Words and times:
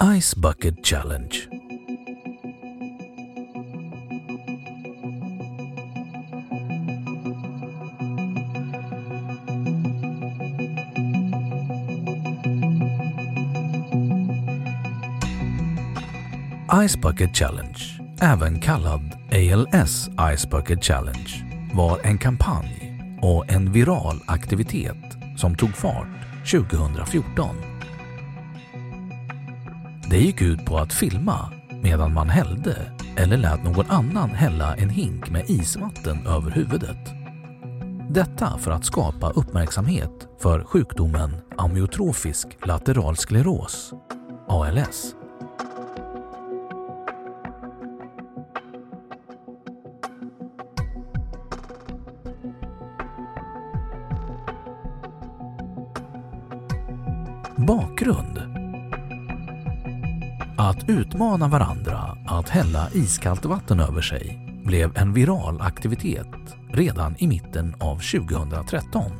Ice 0.00 0.36
Bucket 0.36 0.86
Challenge. 0.86 1.48
Ice 16.70 16.96
Bucket 16.96 17.36
Challenge, 17.36 17.78
även 18.20 18.60
kallad 18.60 19.16
ALS 19.30 20.10
Ice 20.36 20.50
Bucket 20.50 20.84
Challenge, 20.84 21.44
var 21.74 22.00
en 22.02 22.18
kampanj 22.18 23.00
och 23.22 23.52
en 23.52 23.72
viral 23.72 24.20
aktivitet 24.26 25.16
som 25.36 25.56
tog 25.56 25.76
fart 25.76 26.08
2014. 26.50 27.77
Det 30.10 30.18
gick 30.18 30.42
ut 30.42 30.64
på 30.64 30.78
att 30.78 30.92
filma 30.92 31.52
medan 31.82 32.14
man 32.14 32.28
hällde 32.28 32.92
eller 33.16 33.36
lät 33.36 33.64
någon 33.64 33.90
annan 33.90 34.30
hälla 34.30 34.76
en 34.76 34.90
hink 34.90 35.30
med 35.30 35.50
isvatten 35.50 36.26
över 36.26 36.50
huvudet. 36.50 36.96
Detta 38.10 38.58
för 38.58 38.70
att 38.70 38.84
skapa 38.84 39.30
uppmärksamhet 39.30 40.28
för 40.38 40.64
sjukdomen 40.64 41.36
amyotrofisk 41.56 42.66
lateral 42.66 43.16
skleros, 43.16 43.92
ALS. 44.48 45.14
Bakgrund 57.56 58.57
att 60.60 60.88
utmana 60.88 61.48
varandra 61.48 62.18
att 62.26 62.48
hälla 62.48 62.88
iskallt 62.92 63.44
vatten 63.44 63.80
över 63.80 64.00
sig 64.02 64.38
blev 64.64 64.98
en 64.98 65.12
viral 65.12 65.60
aktivitet 65.60 66.56
redan 66.72 67.16
i 67.18 67.26
mitten 67.26 67.74
av 67.80 67.96
2013. 67.96 69.12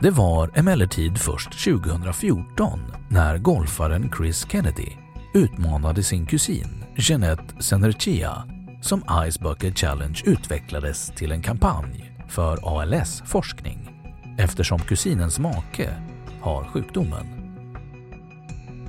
Det 0.00 0.10
var 0.10 0.50
emellertid 0.54 1.18
först 1.18 1.64
2014 1.64 2.80
när 3.08 3.38
golfaren 3.38 4.12
Chris 4.16 4.46
Kennedy 4.50 4.88
utmanade 5.34 6.02
sin 6.02 6.26
kusin 6.26 6.84
Jeanette 6.96 7.62
Senerchia 7.62 8.44
som 8.80 9.02
Ice 9.30 9.40
Bucket 9.40 9.78
Challenge 9.78 10.22
utvecklades 10.24 11.12
till 11.16 11.32
en 11.32 11.42
kampanj 11.42 12.12
för 12.28 12.58
ALS-forskning 12.62 13.90
eftersom 14.38 14.78
kusinens 14.78 15.38
make 15.38 15.94
har 16.40 16.64
sjukdomen. 16.64 17.37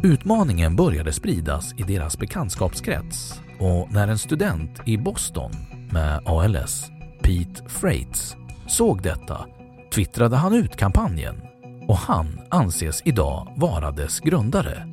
Utmaningen 0.04 0.76
började 0.76 1.14
spridas 1.14 1.74
i 1.78 1.84
deras 1.84 2.18
bekantskapskrets 2.18 3.42
och 3.60 3.92
när 3.92 4.08
en 4.08 4.18
student 4.18 4.80
i 4.86 4.98
Boston 4.98 5.52
med 5.92 6.22
ALS, 6.26 6.92
Pete 7.22 7.70
Freights, 7.70 8.36
såg 8.68 9.02
detta 9.02 9.46
twittrade 9.94 10.36
han 10.36 10.54
ut 10.54 10.76
kampanjen 10.76 11.42
och 11.88 11.98
han 11.98 12.40
anses 12.50 13.02
idag 13.06 13.54
vara 13.58 13.92
dess 13.92 14.20
grundare. 14.20 14.88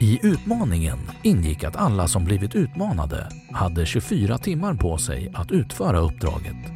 I 0.00 0.18
utmaningen 0.22 0.98
ingick 1.22 1.64
att 1.64 1.76
alla 1.76 2.08
som 2.08 2.24
blivit 2.24 2.54
utmanade 2.54 3.28
hade 3.52 3.86
24 3.86 4.38
timmar 4.38 4.74
på 4.74 4.98
sig 4.98 5.32
att 5.34 5.52
utföra 5.52 5.98
uppdraget. 5.98 6.75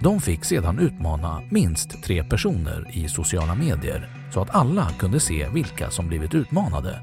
De 0.00 0.20
fick 0.20 0.44
sedan 0.44 0.78
utmana 0.78 1.42
minst 1.50 2.02
tre 2.02 2.24
personer 2.24 2.90
i 2.92 3.08
sociala 3.08 3.54
medier 3.54 4.08
så 4.30 4.40
att 4.40 4.54
alla 4.54 4.90
kunde 4.98 5.20
se 5.20 5.48
vilka 5.48 5.90
som 5.90 6.08
blivit 6.08 6.34
utmanade. 6.34 7.00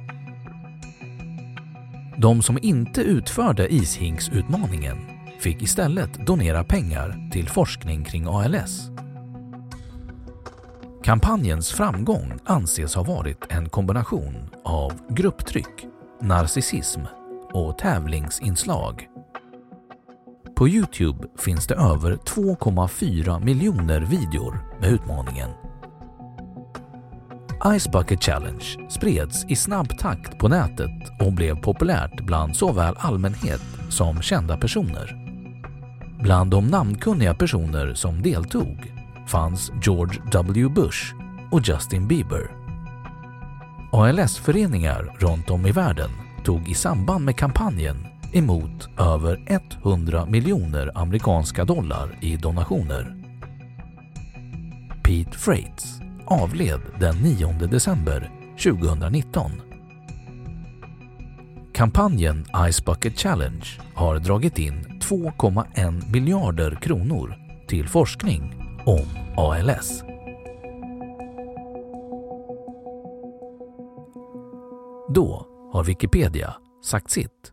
De 2.18 2.42
som 2.42 2.60
inte 2.62 3.02
utförde 3.02 3.74
ishinksutmaningen 3.74 4.98
fick 5.40 5.62
istället 5.62 6.26
donera 6.26 6.64
pengar 6.64 7.30
till 7.32 7.50
forskning 7.50 8.04
kring 8.04 8.28
ALS. 8.28 8.90
Kampanjens 11.04 11.72
framgång 11.72 12.40
anses 12.46 12.96
ha 12.96 13.04
varit 13.04 13.46
en 13.50 13.70
kombination 13.70 14.50
av 14.64 14.94
grupptryck, 15.10 15.86
narcissism 16.22 17.02
och 17.52 17.78
tävlingsinslag. 17.78 19.13
På 20.64 20.70
Youtube 20.70 21.28
finns 21.40 21.68
det 21.68 21.76
över 21.76 22.16
2,4 22.16 23.46
miljoner 23.46 24.02
videor 24.02 24.60
med 24.82 24.90
utmaningen. 24.90 25.50
Ice 27.80 27.92
Bucket 27.92 28.24
Challenge 28.24 28.64
spreds 28.90 29.46
i 29.50 29.56
snabb 29.56 29.98
takt 29.98 30.38
på 30.40 30.48
nätet 30.48 30.90
och 31.20 31.34
blev 31.34 31.62
populärt 31.62 32.26
bland 32.26 32.56
såväl 32.56 32.96
allmänhet 32.98 33.62
som 33.90 34.22
kända 34.22 34.58
personer. 34.58 35.16
Bland 36.22 36.52
de 36.52 36.68
namnkunniga 36.68 37.34
personer 37.34 37.94
som 37.94 38.22
deltog 38.22 38.94
fanns 39.28 39.72
George 39.84 40.22
W. 40.32 40.70
Bush 40.70 41.16
och 41.52 41.62
Justin 41.64 42.08
Bieber. 42.08 42.52
ALS-föreningar 43.92 45.16
runt 45.20 45.50
om 45.50 45.66
i 45.66 45.72
världen 45.72 46.10
tog 46.44 46.70
i 46.70 46.74
samband 46.74 47.26
med 47.26 47.36
kampanjen 47.38 48.13
emot 48.34 48.90
över 49.00 49.44
100 49.84 50.26
miljoner 50.26 50.92
amerikanska 50.96 51.66
dollar 51.66 52.18
i 52.22 52.38
donationer. 52.38 53.16
Pete 55.04 55.38
Freights 55.38 56.00
avled 56.26 56.82
den 57.00 57.16
9 57.16 57.54
december 57.54 58.32
2019. 58.64 59.52
Kampanjen 61.74 62.46
Ice 62.72 62.86
Bucket 62.86 63.20
Challenge 63.20 63.66
har 63.96 64.20
dragit 64.20 64.60
in 64.60 64.74
2,1 65.02 66.12
miljarder 66.12 66.76
kronor 66.82 67.36
till 67.68 67.88
forskning 67.88 68.54
om 68.86 69.06
ALS. 69.38 70.04
Då 75.16 75.48
har 75.74 75.84
Wikipedia 75.84 76.54
sagt 76.84 77.12
sitt 77.12 77.53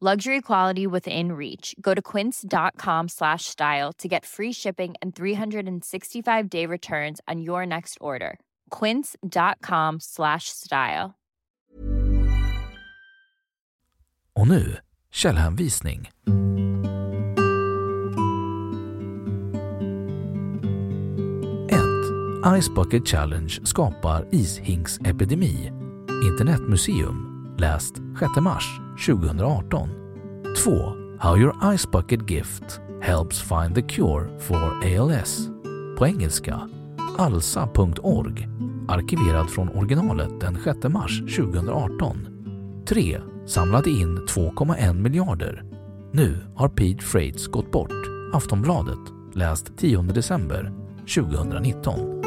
Luxury 0.00 0.40
quality 0.40 0.86
within 0.86 1.32
reach. 1.32 1.74
Go 1.80 1.92
to 1.92 2.00
quince.com 2.00 3.08
slash 3.08 3.46
style 3.46 3.92
to 3.94 4.06
get 4.06 4.24
free 4.24 4.52
shipping 4.52 4.94
and 5.02 5.12
365 5.12 6.48
day 6.48 6.66
returns 6.66 7.20
on 7.26 7.40
your 7.40 7.66
next 7.66 7.98
order. 8.00 8.38
Quince.com 8.70 9.98
slash 10.00 10.44
style. 10.50 11.16
Och 14.36 14.48
nu 14.48 14.76
källhänvisning. 15.10 16.08
1. 22.42 22.58
Ice 22.58 22.68
Bucket 22.74 23.06
Challenge 23.06 23.60
skapar 23.64 24.26
ishinksepidemi. 24.30 25.72
Internetmuseum. 26.22 27.28
Läst 27.58 27.94
6 28.18 28.40
mars 28.40 28.87
2018. 29.06 29.88
2. 30.64 31.16
How 31.18 31.36
your 31.36 31.74
Ice 31.74 31.90
Bucket 31.90 32.30
Gift 32.30 32.80
helps 33.02 33.40
find 33.40 33.74
the 33.74 33.82
cure 33.82 34.38
for 34.38 34.84
ALS. 34.84 35.48
På 35.98 36.06
engelska. 36.06 36.68
alsa.org. 37.18 38.48
Arkiverad 38.88 39.50
från 39.50 39.68
originalet 39.68 40.40
den 40.40 40.58
6 40.64 40.78
mars 40.88 41.20
2018. 41.36 42.28
3. 42.88 43.20
Samlade 43.46 43.90
in 43.90 44.18
2,1 44.18 44.94
miljarder. 44.94 45.64
Nu 46.12 46.36
har 46.56 46.68
Pete 46.68 47.04
Freights 47.04 47.46
gått 47.46 47.72
bort. 47.72 47.92
Aftonbladet. 48.32 48.98
Läst 49.34 49.76
10 49.76 50.02
december 50.02 50.72
2019. 51.14 52.17